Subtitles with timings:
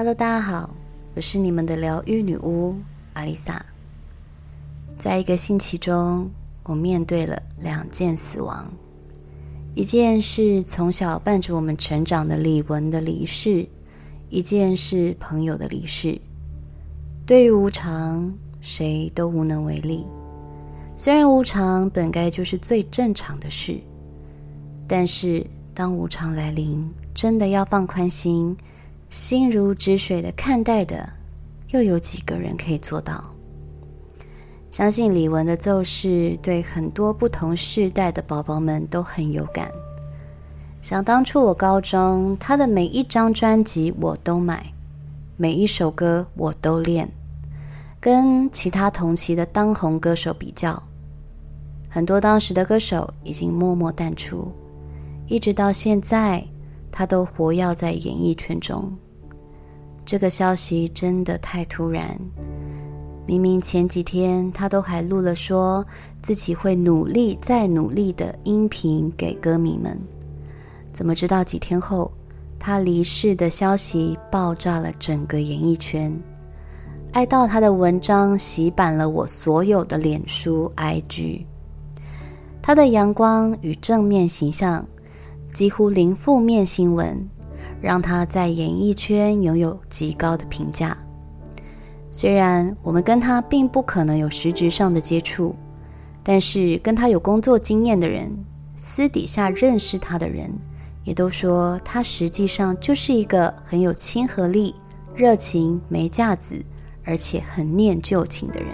[0.00, 0.70] Hello，大家好，
[1.14, 2.74] 我是你们的疗愈女巫
[3.12, 3.62] 阿丽萨。
[4.98, 6.30] 在一个星期中，
[6.62, 8.66] 我面对了两件死亡，
[9.74, 13.68] 一件是从小伴着我们成长的李玟的离世，
[14.30, 16.18] 一件是朋友的离世。
[17.26, 18.32] 对于无常，
[18.62, 20.06] 谁都无能为力。
[20.94, 23.78] 虽然无常本该就是最正常的事，
[24.88, 28.56] 但是当无常来临，真的要放宽心。
[29.10, 31.10] 心如止水的看待的，
[31.70, 33.24] 又有几个人可以做到？
[34.70, 39.68] 相信李玟的骤逝对很多不同世代的宝宝们都很有感。
[40.80, 44.64] 想当初我高中，他的每一张专辑我都买，
[45.36, 47.10] 每一首歌我都练，
[47.98, 50.80] 跟其他同期的当红歌手比较，
[51.88, 54.52] 很多当时的歌手已经默默淡出，
[55.26, 56.46] 一直到现在。
[56.90, 58.92] 他都活跃在演艺圈中，
[60.04, 62.18] 这个消息真的太突然。
[63.26, 65.86] 明明前几天他都还录了说
[66.20, 69.96] 自己会努力再努力的音频给歌迷们，
[70.92, 72.10] 怎么知道几天后
[72.58, 76.12] 他离世的消息爆炸了整个演艺圈？
[77.12, 81.44] 哀悼他的文章洗版了我所有的脸书、IG，
[82.62, 84.84] 他的阳光与正面形象。
[85.52, 87.28] 几乎零负面新闻，
[87.80, 90.96] 让他在演艺圈拥有极高的评价。
[92.12, 95.54] 虽然我们跟他并不可能有实质上的接触，
[96.22, 98.32] 但是跟他有工作经验的人，
[98.74, 100.50] 私底下认识他的人，
[101.04, 104.74] 也都说他实际上就是一个很有亲和力、
[105.14, 106.64] 热情、没架子，
[107.04, 108.70] 而且很念旧情的人。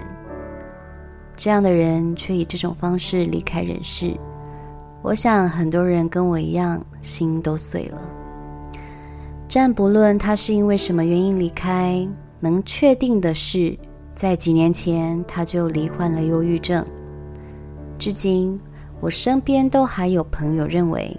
[1.35, 4.17] 这样的人却以这种方式离开人世。
[5.07, 8.01] 我想很多人跟我一样，心都碎了。
[9.47, 12.05] 暂不论他是因为什么原因离开，
[12.41, 13.73] 能确定的是，
[14.13, 16.85] 在几年前他就罹患了忧郁症。
[17.97, 18.59] 至今，
[18.99, 21.17] 我身边都还有朋友认为，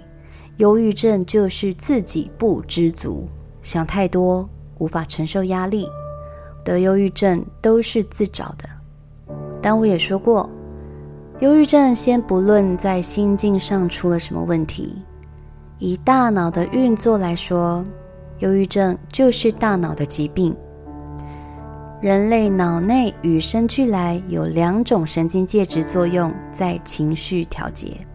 [0.57, 3.27] 忧郁症就是自己不知足，
[3.63, 5.89] 想太多，无法承受压力，
[6.63, 8.69] 得忧郁症都是自找的。
[9.59, 10.47] 但我也说过。
[11.39, 15.01] 忧郁症先不论在心境上出了什么问题，
[15.77, 17.81] 以大脑的运作来说，
[18.39, 20.53] 忧郁症就是大脑的疾病。
[22.01, 28.05] 人类脑内与生俱来有两种神经介质作用在情绪调节，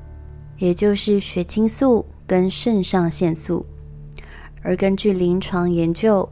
[0.59, 3.65] 也就是血清素跟肾上腺素。
[4.62, 6.29] 而根据临床研究，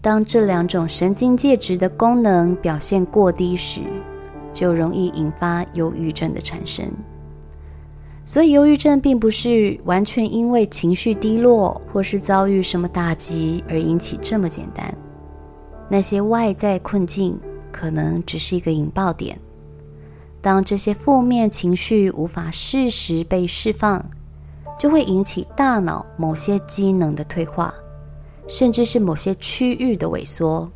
[0.00, 3.80] 当这两种神经介质的功能表现过低时，
[4.52, 6.84] 就容易引发忧郁症的产生，
[8.24, 14.94] 所以忧郁症并不是完全因为情绪低落或是遭遇什么打击而引起这么简单。
[15.88, 17.38] 那些外在困境
[17.72, 19.38] 可能只是一个引爆点，
[20.40, 24.04] 当这些负面情绪无法适时被释放，
[24.78, 27.74] 就会引起大脑某些机能的退化，
[28.46, 30.70] 甚至是某些区域的萎缩。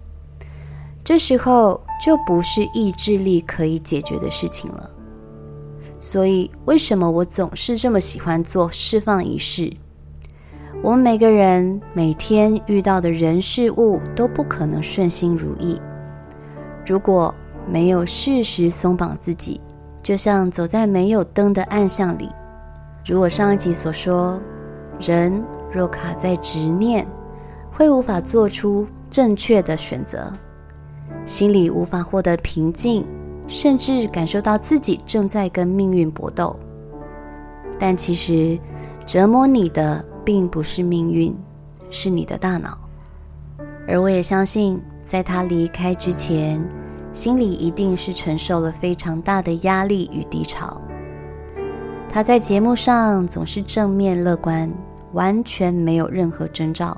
[1.04, 4.90] 这时候就不是意志力可以解决的事情了。
[6.00, 9.72] 所以，为什么我总是这么喜欢做释放仪式？
[10.82, 15.80] 我们每个人每天遇到的人事物都不可能顺心如意。
[16.84, 17.34] 如果
[17.66, 19.58] 没有适时松绑自己，
[20.02, 22.28] 就像走在没有灯的暗巷里。
[23.06, 24.38] 如我上一集所说，
[25.00, 27.06] 人若卡在执念，
[27.72, 30.30] 会无法做出正确的选择。
[31.24, 33.04] 心里无法获得平静，
[33.46, 36.58] 甚至感受到自己正在跟命运搏斗。
[37.78, 38.58] 但其实，
[39.06, 41.34] 折磨你的并不是命运，
[41.90, 42.78] 是你的大脑。
[43.86, 46.62] 而我也相信，在他离开之前，
[47.12, 50.80] 心里一定是承受了非常大的压力与低潮。
[52.08, 54.72] 他在节目上总是正面乐观，
[55.12, 56.96] 完全没有任何征兆。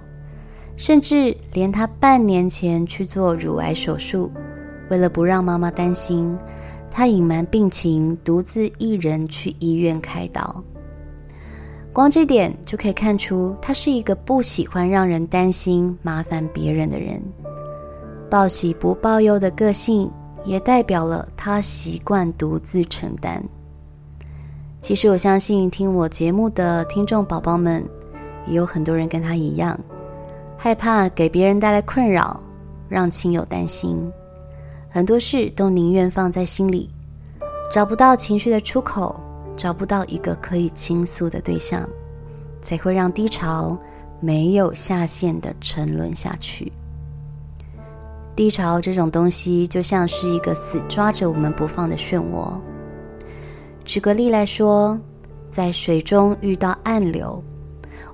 [0.76, 4.30] 甚至连他半年前去做乳癌手术，
[4.90, 6.36] 为了不让妈妈担心，
[6.90, 10.62] 他隐瞒病情，独自一人去医院开刀。
[11.92, 17.22] 光这点就可以看出，他是一个不喜欢让人担心、麻烦别人的人。
[18.28, 20.10] 报喜不报忧的个性，
[20.44, 23.42] 也代表了他习惯独自承担。
[24.82, 27.82] 其实我相信，听我节目的听众宝宝们，
[28.46, 29.80] 也有很多人跟他一样。
[30.58, 32.40] 害怕给别人带来困扰，
[32.88, 33.96] 让亲友担心，
[34.88, 36.90] 很多事都宁愿放在心里，
[37.70, 39.20] 找不到情绪的出口，
[39.56, 41.88] 找不到一个可以倾诉的对象，
[42.62, 43.78] 才会让低潮
[44.18, 46.72] 没有下限的沉沦下去。
[48.34, 52.58] 低潮这种东西就像是一个死抓着我们不放的漩涡。
[53.84, 54.98] 举个例来说，
[55.48, 57.42] 在水中遇到暗流，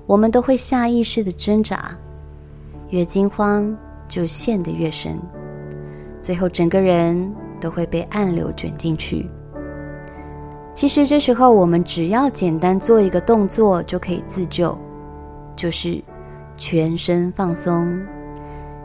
[0.05, 1.97] 我们都会下意识的挣扎，
[2.93, 3.75] 越惊慌
[4.07, 5.17] 就陷得越深，
[6.21, 9.27] 最后整个人都会被暗流卷进去。
[10.75, 14.77] 其实这时候我们只要简单做一个动作就可以自救，
[15.55, 15.99] 就是
[16.55, 17.99] 全身放松。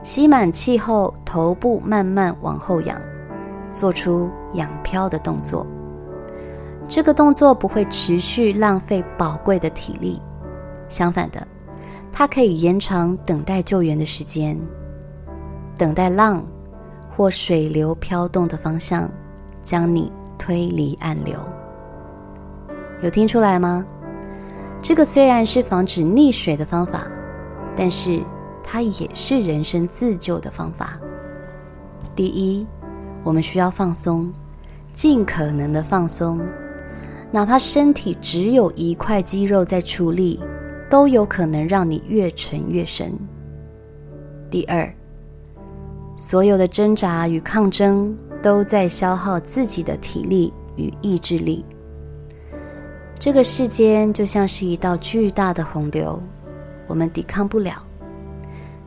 [0.02, 2.99] 吸满气后，头部慢慢往后仰，
[3.70, 5.66] 做出仰漂的动作。
[6.88, 10.22] 这个动作不会持续浪费宝贵的体力，
[10.88, 11.46] 相反的，
[12.12, 14.58] 它可以延长等待救援的时间，
[15.76, 16.44] 等待浪
[17.16, 19.10] 或水流飘动的方向，
[19.62, 21.38] 将你推离暗流。
[23.02, 23.87] 有听出来吗？
[24.82, 27.06] 这个虽然是防止溺水的方法，
[27.76, 28.20] 但是。
[28.70, 31.00] 它也是人生自救的方法。
[32.14, 32.66] 第一，
[33.25, 34.31] 我们需要放松，
[34.93, 36.38] 尽可能的放松，
[37.31, 40.38] 哪怕身体只有一块肌肉在出力，
[40.88, 43.12] 都有可能让你越沉越深。
[44.50, 44.90] 第二，
[46.17, 51.64] 所有的挣扎与抗争都在消耗自己的体力与意志力。
[53.19, 56.23] 这个世间就像是一道巨大的洪流，
[56.87, 57.73] 我们抵抗不了。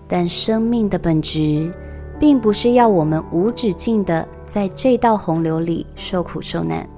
[0.08, 1.72] 但生命的本质，
[2.20, 6.90] 并不是要我们无止境的在这道洪流里受苦受难，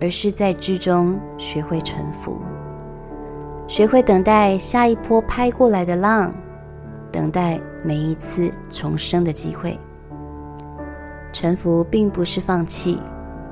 [0.00, 2.36] 而是在之中学会臣服，
[3.66, 6.32] 学会等待下一波拍过来的浪，
[7.10, 9.78] 等待每一次重生的机会。
[11.32, 13.00] 沉浮并不是放弃，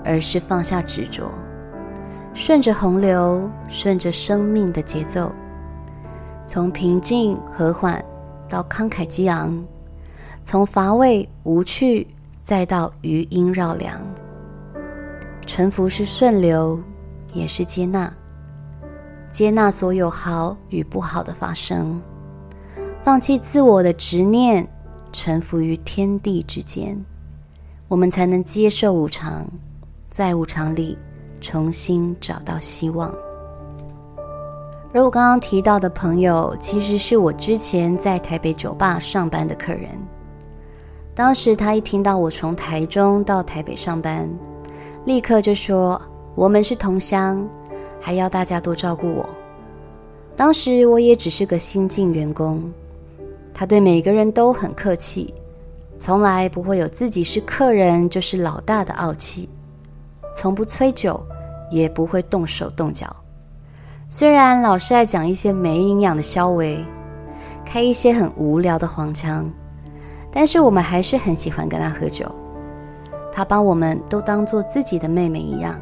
[0.05, 1.31] 而是放下执着，
[2.35, 5.33] 顺着洪流，顺着生命的节奏，
[6.47, 8.03] 从平静和缓。
[8.49, 9.65] 到慷慨激昂，
[10.45, 12.07] 从乏味无趣，
[12.43, 13.99] 再到余音绕梁。
[15.47, 16.79] 沉浮是顺流，
[17.33, 18.13] 也是接纳，
[19.33, 21.99] 接纳所有好与不好的发生，
[23.03, 24.69] 放弃自我的执念，
[25.11, 27.03] 臣服于天地之间，
[27.89, 29.47] 我们才能接受无常，
[30.11, 30.99] 在无常里
[31.41, 33.13] 重新找到希望。
[34.93, 39.89] 而我刚刚提到的朋友，其实是我之前在台北酒吧上班的客人。
[41.15, 44.29] 当时他一听到我从台中到台北上班，
[45.07, 46.01] 立刻就说
[46.37, 47.49] ：“我们是同乡，
[48.03, 49.27] 还要大家多照顾我。”
[50.37, 52.71] 当时我也只是个新进员工，
[53.55, 55.33] 他对每个人都很客气，
[55.99, 59.49] 从来不会有自己是客人就是老大的傲气，
[60.35, 61.23] 从不催酒，
[61.71, 63.15] 也不会动手动脚。
[64.09, 66.83] 虽然老是爱讲一些没营养的消维，
[67.65, 69.49] 开一些很无聊的黄腔，
[70.33, 72.27] 但是我们还是很喜欢跟他喝酒。
[73.31, 75.79] 他把我们都当做自己的妹妹一样。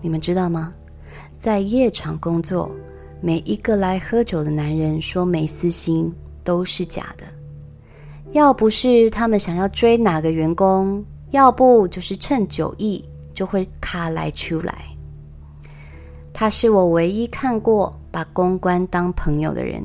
[0.00, 0.72] 你们知道吗？
[1.36, 2.70] 在夜场工作，
[3.20, 6.12] 每一个来喝酒的男人说没私心
[6.42, 7.24] 都是假的。
[8.32, 13.02] 要不是他们想要追哪个员工，要不就是趁酒意
[13.34, 14.84] 就会卡来出来。
[16.32, 19.82] 他是我唯一看过把公关当朋友的人。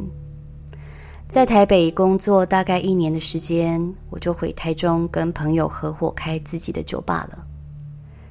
[1.30, 3.82] 在台北工作大概一年的时间，
[4.12, 7.44] 我就回台中跟朋友合伙开自己的酒吧了。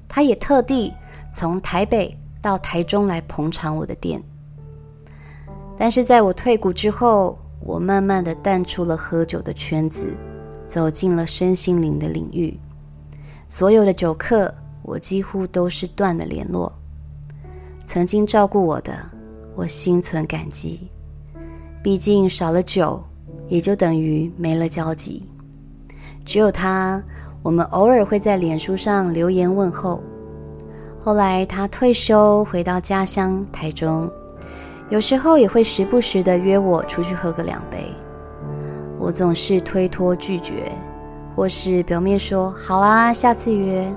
[0.08, 0.92] 他也特地
[1.32, 4.22] 从台北到台中来捧场我的店。
[5.78, 10.10] 但是在我退股之后，我慢慢的淡出了喝酒的圈子，
[10.66, 12.58] 走进了身心灵的领域。
[13.48, 16.72] 所有的酒客，我几乎都是断了联络。
[17.86, 18.92] 曾经照顾我的，
[19.54, 20.88] 我心存感激。
[21.82, 23.02] 毕竟少了酒，
[23.48, 25.26] 也就等于没了交集。
[26.24, 27.02] 只有他，
[27.42, 30.02] 我们偶尔会在脸书上留言问候。
[31.04, 34.08] 后来他退休回到家乡台中，
[34.88, 37.92] 有时候也会时不时的约我出去喝个两杯。
[39.00, 40.70] 我总是推脱拒绝，
[41.34, 43.92] 或是表面说好啊，下次约，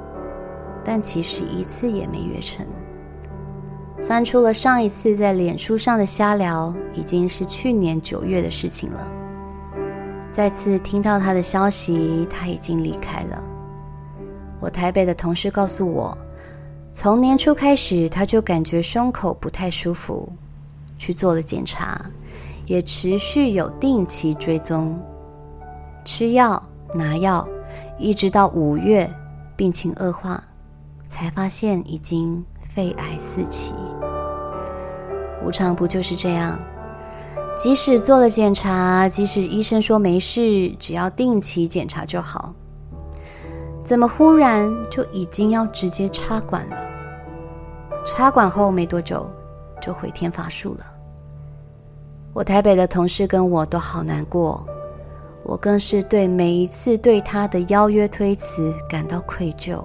[0.84, 2.66] 但其实一次也没约成。
[4.02, 9.08] 翻出了上一次在脸书上的瞎聊，已经是去年九月的事情了。
[10.32, 13.44] 再次听到他的消息，他已经离开了。
[14.60, 16.18] 我台北的同事告诉我，
[16.98, 20.32] 从年初开始他就感觉胸口不太舒服，
[20.98, 22.00] 去做了检查，
[22.66, 24.98] 也持续有定期追踪，
[26.06, 27.46] 吃药拿药，
[28.00, 29.14] 一直到五月
[29.58, 30.42] 病情恶化，
[31.10, 33.74] 才发现已经肺癌四期。
[35.44, 36.58] 无常不就是这样？
[37.58, 42.54] 即使做了检查，即使医生说没事，只要定期检查就好，
[43.84, 46.85] 怎么忽然就已经要直接插管了？
[48.06, 49.30] 插管后没多久
[49.82, 50.86] 就回天乏术了。
[52.34, 54.66] 我台北的同事跟我都好难过，
[55.44, 59.84] 我更是对每一次对他的邀约推辞感到愧疚。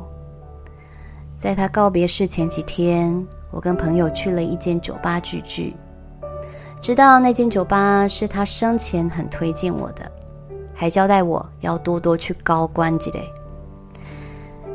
[1.38, 5.74] 在他告别式前几天，我跟朋友去了一间酒吧聚聚。
[6.82, 10.10] 知道那间酒吧是他生前很推荐我的，
[10.74, 13.32] 还交代我要多多去高官之类。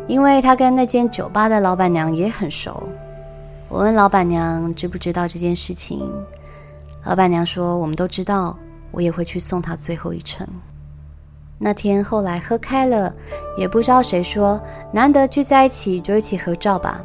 [0.08, 2.88] 因为他跟那间酒吧的老板娘也很熟，
[3.68, 6.10] 我问老板娘知不知道这件事情，
[7.04, 8.58] 老板娘说我们都知道，
[8.92, 10.48] 我也会去送他最后一程。
[11.58, 13.14] 那天后来喝开了，
[13.58, 17.04] 也不知道谁说难得聚在一起就一起合照吧，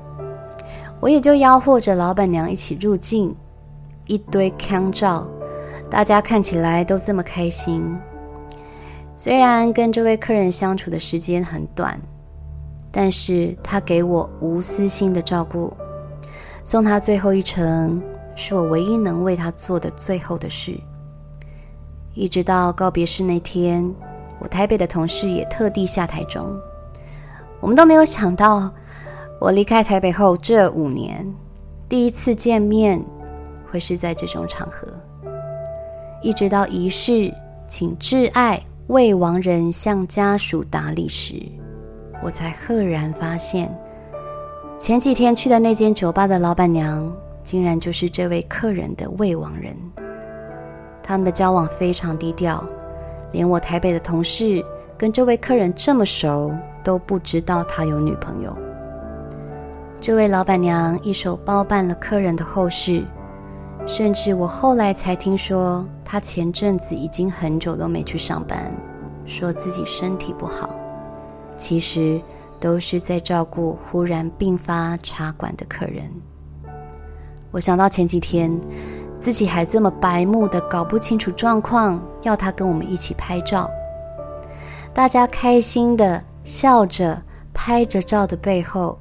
[1.00, 3.34] 我也就吆喝着老板娘一起入镜。
[4.06, 5.24] 一堆康照，
[5.88, 7.96] 大家看起来都这么开心。
[9.14, 12.00] 虽然跟这位客人相处的时间很短，
[12.90, 15.72] 但是他给我无私心的照顾，
[16.70, 18.00] 送他最后一程，
[18.36, 20.78] 是我唯一能为他做的最后的事。
[22.14, 23.92] 一直到告别式那天，
[24.38, 26.46] 我台北的同事也特地下台中，
[27.58, 28.72] 我们都没有想到，
[29.40, 31.26] 我离开台北后这五年，
[31.88, 33.04] 第一次见面。
[33.68, 34.86] 会是在这种场合，
[36.22, 37.34] 一直到仪式
[37.66, 41.34] 请挚爱为亡人向家属打理时，
[42.22, 43.76] 我才赫然发现，
[44.80, 47.06] 前几天去的那间酒吧的老板娘，
[47.44, 49.76] 竟然就是这位客人的未亡人。
[51.02, 52.64] 他们的交往非常低调，
[53.30, 54.64] 连我台北的同事
[54.96, 56.50] 跟这位客人这么熟，
[56.82, 58.56] 都不知道他有女朋友。
[60.00, 63.04] 这位老板娘一手包办了客人的后事。
[63.86, 68.72] 甚至我后来才听说，他前阵子已经很久都没去上班，
[69.26, 70.70] 说自己身体不好，
[71.54, 72.20] 其实
[72.60, 76.10] 都是在照顾忽然病发插管的客人。
[77.50, 78.60] 我想到前几天
[79.18, 83.68] 自己还这么白目的搞不清楚状况，要他跟我们一起拍照，
[84.94, 87.20] 大家开心的笑着
[87.52, 88.98] 拍着照的背后，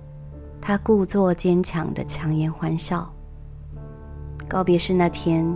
[0.59, 3.07] 他故作坚强的强颜欢笑。
[4.47, 5.55] 告别式那天，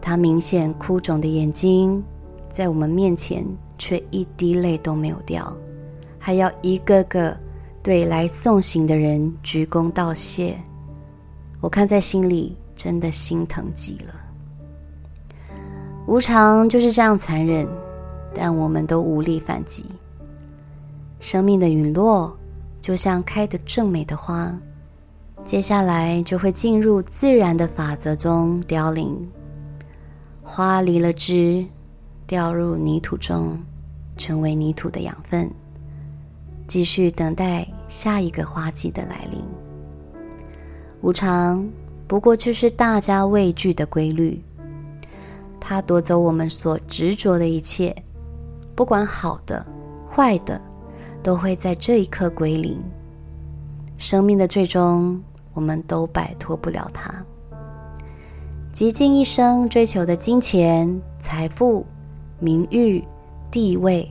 [0.00, 2.04] 他明显哭肿的眼睛，
[2.50, 3.46] 在我们面前
[3.78, 5.56] 却一滴泪都没有掉，
[6.24, 7.36] 还要一个个
[7.82, 10.56] 对来送行的人鞠躬道谢。
[11.60, 14.14] 我看在心里，真的心疼极了。
[16.06, 17.66] 无常就是这样残忍，
[18.32, 19.84] 但我们都无力反击。
[21.18, 22.32] 生命的陨落，
[22.80, 24.56] 就像开得正美的花。
[25.44, 29.28] 接下来就会进入自然的法则中凋零，
[30.40, 31.66] 花离了枝，
[32.28, 33.58] 掉入泥土中，
[34.16, 35.50] 成为泥土的养分，
[36.66, 39.42] 继续等待下一个花季的来临。
[41.00, 41.68] 无常
[42.06, 44.42] 不过就是大家畏惧的规律，
[45.60, 47.94] 它夺走我们所执着的一切，
[48.74, 49.64] 不管好的、
[50.10, 50.60] 坏的，
[51.22, 52.80] 都会在这一刻归零。
[53.98, 55.22] 生命的最终。
[55.54, 57.12] 我们都摆脱不了它，
[58.72, 61.84] 极尽一生追求的金钱、财富、
[62.40, 63.04] 名誉、
[63.50, 64.10] 地位，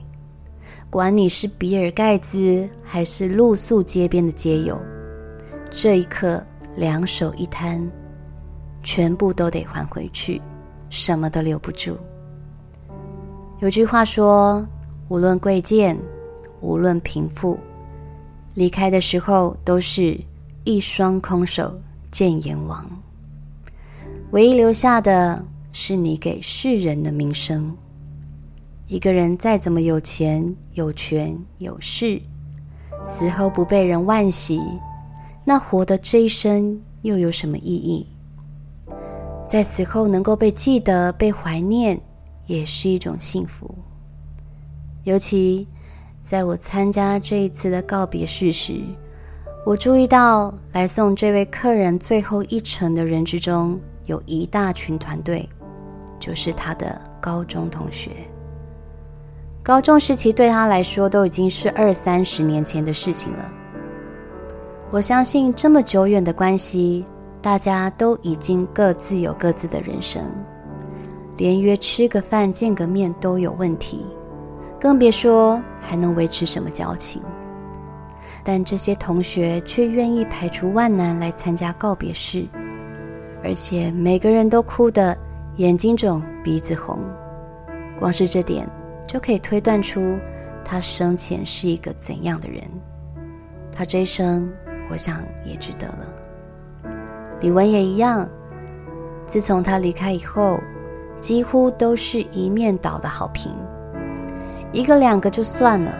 [0.92, 4.78] 管你是比尔盖茨还是露宿街边的街友，
[5.70, 6.44] 这一刻
[6.76, 7.82] 两手一摊，
[8.82, 10.38] 全部都得还回去，
[10.90, 11.96] 什么都留不住。
[13.60, 14.62] 有句话说：
[15.08, 15.98] 无论贵贱，
[16.60, 17.58] 无论贫富，
[18.52, 20.14] 离开的时候都是。
[20.64, 21.76] 一双空手
[22.12, 22.88] 见阎王，
[24.30, 27.76] 唯一留下的是你给世人的名声。
[28.92, 32.20] 一个人再怎么有钱、有权、有势，
[33.06, 34.60] 死后不被人惋惜，
[35.46, 38.06] 那活的这一生又有什么意义？
[39.48, 41.98] 在死后能够被记得、被怀念，
[42.46, 43.74] 也是一种幸福。
[45.04, 45.66] 尤其
[46.20, 48.78] 在我参加这一次的告别式时。
[49.64, 55.48] 我注意到，来送这位客人最后一程的人之中，有一大群团队，
[56.20, 58.10] 就是他的高中同学。
[59.64, 63.52] 高中时期对他来说，都已经是二三十年前的事情了。
[64.90, 67.06] 我相信，这么久远的关系，
[67.40, 70.20] 大家都已经各自有各自的人生，
[71.36, 74.04] 连约吃个饭、见个面都有问题，
[74.80, 77.22] 更别说还能维持什么交情。
[78.42, 82.48] 但这些同学却愿意排除万难来参加告别式，
[83.44, 85.16] 而且每个人都哭得
[85.54, 86.98] 眼睛肿，鼻子红，
[87.96, 88.68] 光是这点
[89.12, 90.18] 就可以推断出
[90.64, 92.62] 他生前是一个怎样的人。
[93.70, 94.50] 他这一生，
[94.90, 96.92] 我想也值得了。
[97.42, 98.26] 李玟也一样，
[99.26, 100.58] 自从他离开以后，
[101.20, 103.52] 几乎都是一面倒的好评，
[104.72, 105.92] 一个两个就算了，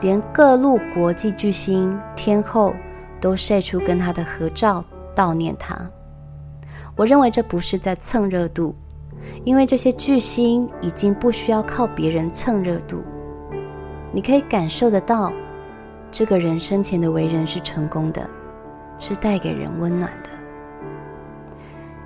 [0.00, 2.74] 连各路国际巨星、天后
[3.20, 4.82] 都晒出跟他的合照
[5.14, 5.76] 悼念他。
[6.96, 8.74] 我认为这不是在蹭热度，
[9.44, 13.02] 因为这些巨星已经不需要靠别人蹭热度。
[14.12, 15.32] 你可以感受得到，
[16.10, 18.28] 这个人生前的为人是成功的，
[18.98, 20.30] 是带给人温暖的。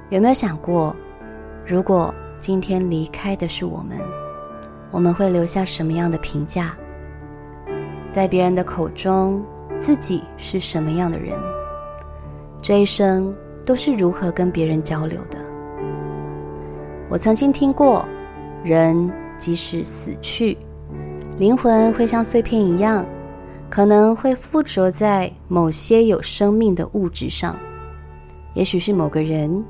[0.09, 0.95] 有没有想过，
[1.67, 3.99] 如果今天离开的是我们，
[4.91, 6.75] 我们会留下什么样的评价？
[8.09, 9.45] 在别人的口中，
[9.79, 11.39] 自己是什么样的人？
[12.62, 13.35] 这一生。
[13.62, 15.39] 都是如何跟别人交流的？
[17.11, 18.09] 我曾经听过，
[18.62, 20.57] 人即使死去，
[21.38, 23.05] 灵魂会像碎片一样，
[23.69, 27.57] 可能会附着在某些有生命的物质上，
[28.55, 29.64] 也许是某个人、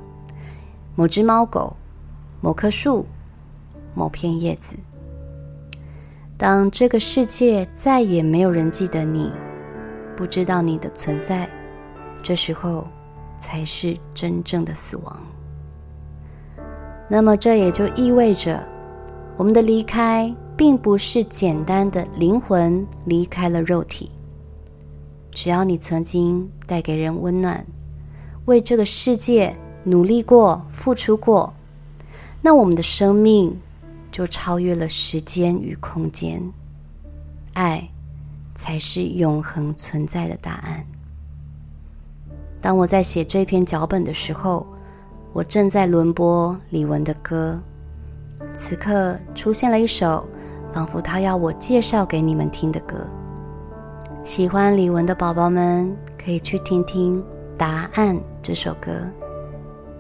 [0.94, 1.75] 某只猫狗、
[2.42, 3.06] 某棵树、
[3.94, 4.76] 某片叶子。
[6.37, 9.32] 当这个世界再也没有人记得你，
[10.14, 11.49] 不知道你的存在，
[12.23, 12.87] 这时候。
[13.42, 15.18] 才是真正的死亡。
[17.12, 18.64] 那么，这也就意味着，
[19.37, 24.12] 我们的离开并不是简单的灵魂离开了肉体。
[25.33, 27.67] 只要你曾经带给人温暖，
[28.45, 31.52] 为这个世界努力过、付出过，
[32.40, 33.59] 那我们的生命
[34.12, 36.40] 就超越了时间与空间。
[37.55, 37.90] 爱
[38.55, 40.87] 才是永恒存在的答案。
[42.61, 44.64] 当我在写这篇脚本的时候，
[45.32, 47.58] 我正在轮播李玟的歌。
[48.54, 50.26] 此刻出现了一首，
[50.72, 52.96] 仿佛他要我介绍给你们听的歌。
[54.24, 57.22] 喜欢李玟的宝宝们可以去听听
[57.57, 58.92] 《答案》这首歌，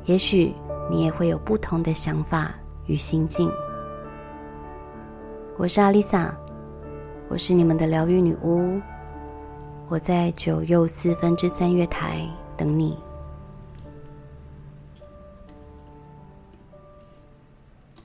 [0.04, 0.52] 也许
[0.90, 2.52] 你也会有不同的想法
[2.86, 3.50] 与心境。
[5.56, 6.36] 我是阿丽萨，
[7.28, 8.80] 我是你们的疗愈女巫，
[9.88, 12.20] 我在九又四分之三月台。
[12.56, 12.98] 等你。